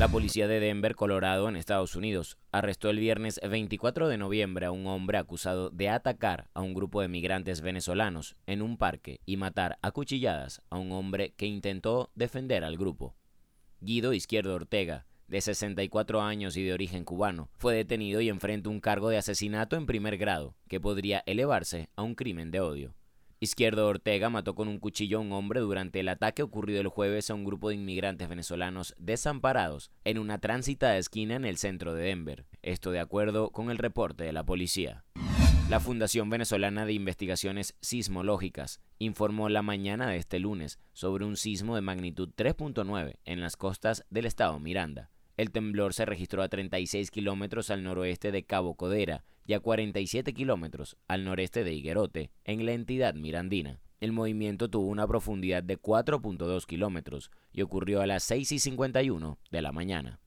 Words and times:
La 0.00 0.08
policía 0.08 0.48
de 0.48 0.60
Denver, 0.60 0.94
Colorado, 0.94 1.46
en 1.46 1.56
Estados 1.56 1.94
Unidos, 1.94 2.38
arrestó 2.52 2.88
el 2.88 2.98
viernes 2.98 3.38
24 3.46 4.08
de 4.08 4.16
noviembre 4.16 4.64
a 4.64 4.70
un 4.70 4.86
hombre 4.86 5.18
acusado 5.18 5.68
de 5.68 5.90
atacar 5.90 6.48
a 6.54 6.62
un 6.62 6.72
grupo 6.72 7.02
de 7.02 7.08
migrantes 7.08 7.60
venezolanos 7.60 8.34
en 8.46 8.62
un 8.62 8.78
parque 8.78 9.20
y 9.26 9.36
matar 9.36 9.78
a 9.82 9.90
cuchilladas 9.90 10.62
a 10.70 10.78
un 10.78 10.92
hombre 10.92 11.34
que 11.36 11.44
intentó 11.44 12.12
defender 12.14 12.64
al 12.64 12.78
grupo. 12.78 13.14
Guido 13.82 14.14
Izquierdo 14.14 14.54
Ortega, 14.54 15.04
de 15.28 15.42
64 15.42 16.22
años 16.22 16.56
y 16.56 16.64
de 16.64 16.72
origen 16.72 17.04
cubano, 17.04 17.50
fue 17.58 17.74
detenido 17.74 18.22
y 18.22 18.30
enfrenta 18.30 18.70
un 18.70 18.80
cargo 18.80 19.10
de 19.10 19.18
asesinato 19.18 19.76
en 19.76 19.84
primer 19.84 20.16
grado, 20.16 20.56
que 20.66 20.80
podría 20.80 21.22
elevarse 21.26 21.90
a 21.94 22.04
un 22.04 22.14
crimen 22.14 22.50
de 22.50 22.60
odio. 22.60 22.94
Izquierdo 23.42 23.88
Ortega 23.88 24.28
mató 24.28 24.54
con 24.54 24.68
un 24.68 24.78
cuchillo 24.78 25.16
a 25.16 25.20
un 25.22 25.32
hombre 25.32 25.60
durante 25.60 26.00
el 26.00 26.10
ataque 26.10 26.42
ocurrido 26.42 26.82
el 26.82 26.88
jueves 26.88 27.30
a 27.30 27.34
un 27.34 27.46
grupo 27.46 27.70
de 27.70 27.76
inmigrantes 27.76 28.28
venezolanos 28.28 28.94
desamparados 28.98 29.90
en 30.04 30.18
una 30.18 30.40
tránsita 30.40 30.90
de 30.90 30.98
esquina 30.98 31.36
en 31.36 31.46
el 31.46 31.56
centro 31.56 31.94
de 31.94 32.02
Denver. 32.02 32.44
Esto 32.60 32.90
de 32.90 33.00
acuerdo 33.00 33.48
con 33.50 33.70
el 33.70 33.78
reporte 33.78 34.24
de 34.24 34.34
la 34.34 34.44
policía. 34.44 35.06
La 35.70 35.80
Fundación 35.80 36.28
Venezolana 36.28 36.84
de 36.84 36.92
Investigaciones 36.92 37.76
Sismológicas 37.80 38.82
informó 38.98 39.48
la 39.48 39.62
mañana 39.62 40.10
de 40.10 40.18
este 40.18 40.38
lunes 40.38 40.78
sobre 40.92 41.24
un 41.24 41.38
sismo 41.38 41.76
de 41.76 41.80
magnitud 41.80 42.28
3.9 42.36 43.20
en 43.24 43.40
las 43.40 43.56
costas 43.56 44.04
del 44.10 44.26
estado 44.26 44.60
Miranda. 44.60 45.08
El 45.40 45.52
temblor 45.52 45.94
se 45.94 46.04
registró 46.04 46.42
a 46.42 46.50
36 46.50 47.10
kilómetros 47.10 47.70
al 47.70 47.82
noroeste 47.82 48.30
de 48.30 48.44
Cabo 48.44 48.74
Codera 48.74 49.24
y 49.46 49.54
a 49.54 49.60
47 49.60 50.34
kilómetros 50.34 50.98
al 51.08 51.24
noreste 51.24 51.64
de 51.64 51.72
Higuerote, 51.72 52.30
en 52.44 52.66
la 52.66 52.72
entidad 52.72 53.14
mirandina. 53.14 53.80
El 54.00 54.12
movimiento 54.12 54.68
tuvo 54.68 54.88
una 54.88 55.06
profundidad 55.06 55.62
de 55.62 55.80
4.2 55.80 56.66
kilómetros 56.66 57.30
y 57.54 57.62
ocurrió 57.62 58.02
a 58.02 58.06
las 58.06 58.22
6 58.24 58.52
y 58.52 58.58
51 58.58 59.38
de 59.50 59.62
la 59.62 59.72
mañana. 59.72 60.20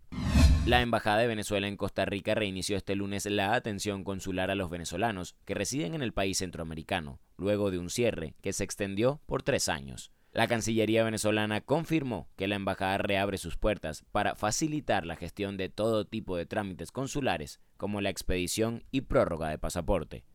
La 0.65 0.81
Embajada 0.81 1.19
de 1.19 1.27
Venezuela 1.27 1.67
en 1.67 1.77
Costa 1.77 2.05
Rica 2.05 2.33
reinició 2.33 2.75
este 2.75 2.95
lunes 2.95 3.27
la 3.27 3.53
atención 3.53 4.03
consular 4.03 4.49
a 4.49 4.55
los 4.55 4.71
venezolanos 4.71 5.35
que 5.45 5.53
residen 5.53 5.93
en 5.93 6.01
el 6.01 6.13
país 6.13 6.39
centroamericano, 6.39 7.19
luego 7.37 7.69
de 7.69 7.77
un 7.77 7.91
cierre 7.91 8.33
que 8.41 8.51
se 8.51 8.63
extendió 8.63 9.21
por 9.27 9.43
tres 9.43 9.69
años. 9.69 10.11
La 10.33 10.47
Cancillería 10.47 11.03
venezolana 11.03 11.61
confirmó 11.61 12.27
que 12.35 12.47
la 12.47 12.55
embajada 12.55 12.97
reabre 12.97 13.37
sus 13.37 13.55
puertas 13.55 14.03
para 14.11 14.33
facilitar 14.33 15.05
la 15.05 15.15
gestión 15.15 15.57
de 15.57 15.69
todo 15.69 16.05
tipo 16.05 16.35
de 16.35 16.47
trámites 16.47 16.91
consulares, 16.91 17.59
como 17.77 18.01
la 18.01 18.09
expedición 18.09 18.83
y 18.89 19.01
prórroga 19.01 19.49
de 19.49 19.59
pasaporte. 19.59 20.25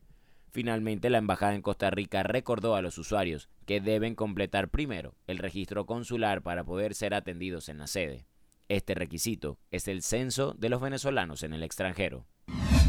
Finalmente, 0.51 1.09
la 1.09 1.17
embajada 1.17 1.53
en 1.53 1.61
Costa 1.61 1.89
Rica 1.89 2.23
recordó 2.23 2.75
a 2.75 2.81
los 2.81 2.97
usuarios 2.97 3.49
que 3.65 3.81
deben 3.81 4.15
completar 4.15 4.69
primero 4.69 5.15
el 5.27 5.37
registro 5.37 5.85
consular 5.85 6.43
para 6.43 6.63
poder 6.63 6.95
ser 6.95 7.13
atendidos 7.13 7.67
en 7.67 7.79
la 7.79 7.87
sede. 7.87 8.25
Este 8.69 8.95
requisito 8.95 9.59
es 9.69 9.89
el 9.89 10.01
censo 10.01 10.53
de 10.53 10.69
los 10.69 10.79
venezolanos 10.79 11.43
en 11.43 11.53
el 11.53 11.61
extranjero. 11.61 12.25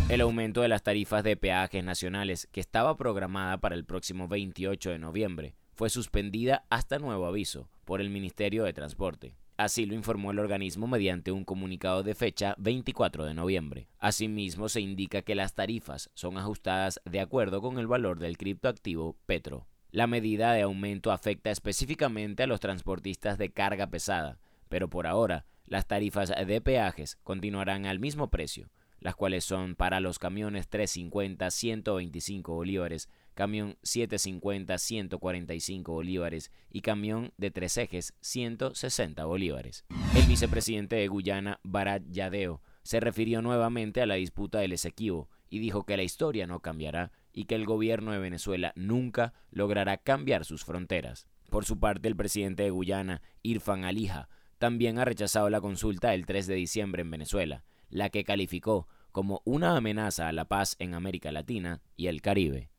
El 0.08 0.20
aumento 0.20 0.62
de 0.62 0.68
las 0.68 0.84
tarifas 0.84 1.24
de 1.24 1.36
peajes 1.36 1.82
nacionales, 1.82 2.48
que 2.52 2.60
estaba 2.60 2.96
programada 2.96 3.58
para 3.58 3.74
el 3.74 3.84
próximo 3.84 4.28
28 4.28 4.90
de 4.90 4.98
noviembre, 4.98 5.54
fue 5.80 5.88
suspendida 5.88 6.66
hasta 6.68 6.98
nuevo 6.98 7.24
aviso 7.24 7.70
por 7.86 8.02
el 8.02 8.10
Ministerio 8.10 8.64
de 8.64 8.74
Transporte. 8.74 9.32
Así 9.56 9.86
lo 9.86 9.94
informó 9.94 10.30
el 10.30 10.38
organismo 10.38 10.86
mediante 10.86 11.32
un 11.32 11.46
comunicado 11.46 12.02
de 12.02 12.14
fecha 12.14 12.54
24 12.58 13.24
de 13.24 13.32
noviembre. 13.32 13.88
Asimismo, 13.98 14.68
se 14.68 14.82
indica 14.82 15.22
que 15.22 15.34
las 15.34 15.54
tarifas 15.54 16.10
son 16.12 16.36
ajustadas 16.36 17.00
de 17.06 17.20
acuerdo 17.20 17.62
con 17.62 17.78
el 17.78 17.86
valor 17.86 18.18
del 18.18 18.36
criptoactivo 18.36 19.16
Petro. 19.24 19.68
La 19.90 20.06
medida 20.06 20.52
de 20.52 20.60
aumento 20.60 21.12
afecta 21.12 21.50
específicamente 21.50 22.42
a 22.42 22.46
los 22.46 22.60
transportistas 22.60 23.38
de 23.38 23.50
carga 23.50 23.86
pesada, 23.86 24.38
pero 24.68 24.90
por 24.90 25.06
ahora 25.06 25.46
las 25.64 25.86
tarifas 25.86 26.28
de 26.28 26.60
peajes 26.60 27.16
continuarán 27.22 27.86
al 27.86 28.00
mismo 28.00 28.28
precio, 28.28 28.68
las 28.98 29.14
cuales 29.16 29.44
son 29.44 29.76
para 29.76 30.00
los 30.00 30.18
camiones 30.18 30.68
350 30.68 31.50
125 31.50 32.52
bolívares, 32.52 33.08
camión 33.34 33.76
750 33.82 34.78
145 34.78 35.92
bolívares 35.92 36.50
y 36.70 36.80
camión 36.80 37.32
de 37.36 37.50
tres 37.50 37.76
ejes 37.76 38.14
160 38.20 39.24
bolívares. 39.24 39.84
El 40.16 40.26
vicepresidente 40.26 40.96
de 40.96 41.08
Guyana, 41.08 41.60
Barat 41.62 42.02
Yadeo, 42.08 42.62
se 42.82 43.00
refirió 43.00 43.42
nuevamente 43.42 44.00
a 44.00 44.06
la 44.06 44.14
disputa 44.14 44.58
del 44.58 44.72
Esequibo 44.72 45.28
y 45.48 45.58
dijo 45.58 45.84
que 45.84 45.96
la 45.96 46.02
historia 46.02 46.46
no 46.46 46.60
cambiará 46.60 47.12
y 47.32 47.44
que 47.44 47.54
el 47.54 47.66
gobierno 47.66 48.12
de 48.12 48.18
Venezuela 48.18 48.72
nunca 48.76 49.34
logrará 49.50 49.96
cambiar 49.98 50.44
sus 50.44 50.64
fronteras. 50.64 51.28
Por 51.50 51.64
su 51.64 51.78
parte, 51.78 52.08
el 52.08 52.16
presidente 52.16 52.62
de 52.62 52.70
Guyana, 52.70 53.22
Irfan 53.42 53.84
Alija, 53.84 54.28
también 54.58 54.98
ha 54.98 55.04
rechazado 55.04 55.50
la 55.50 55.60
consulta 55.60 56.10
del 56.10 56.26
3 56.26 56.46
de 56.46 56.54
diciembre 56.54 57.02
en 57.02 57.10
Venezuela, 57.10 57.64
la 57.88 58.10
que 58.10 58.24
calificó 58.24 58.86
como 59.10 59.42
una 59.44 59.76
amenaza 59.76 60.28
a 60.28 60.32
la 60.32 60.44
paz 60.44 60.76
en 60.78 60.94
América 60.94 61.32
Latina 61.32 61.82
y 61.96 62.06
el 62.06 62.22
Caribe. 62.22 62.70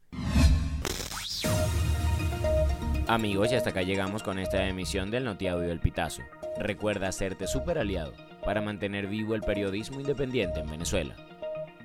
Amigos, 3.11 3.51
y 3.51 3.55
hasta 3.55 3.71
acá 3.71 3.81
llegamos 3.81 4.23
con 4.23 4.39
esta 4.39 4.65
emisión 4.69 5.11
del 5.11 5.25
Notiaudio 5.25 5.67
del 5.67 5.81
Pitazo. 5.81 6.21
Recuerda 6.57 7.09
hacerte 7.09 7.45
super 7.45 7.77
aliado 7.77 8.13
para 8.45 8.61
mantener 8.61 9.07
vivo 9.07 9.35
el 9.35 9.41
periodismo 9.41 9.99
independiente 9.99 10.61
en 10.61 10.71
Venezuela. 10.71 11.13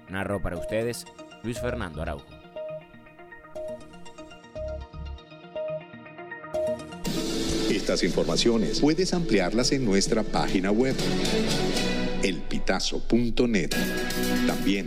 Narro 0.08 0.40
para 0.40 0.56
ustedes 0.56 1.04
Luis 1.42 1.58
Fernando 1.58 2.00
Araujo. 2.00 2.28
Estas 7.72 8.04
informaciones 8.04 8.78
puedes 8.78 9.12
ampliarlas 9.12 9.72
en 9.72 9.84
nuestra 9.84 10.22
página 10.22 10.70
web 10.70 10.94
elpitazo.net. 12.22 13.70
También 14.46 14.86